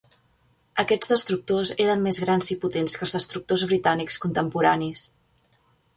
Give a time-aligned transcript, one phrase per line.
[0.83, 5.05] Aquests destructors eren més grans i potents que els destructors britànics contemporanis.